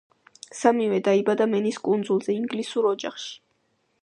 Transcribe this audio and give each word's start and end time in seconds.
სამივე 0.59 1.01
დაიბადა 1.09 1.47
მენის 1.53 1.79
კუნძულზე, 1.89 2.39
ინგლისურ 2.41 2.93
ოჯახში. 2.97 3.35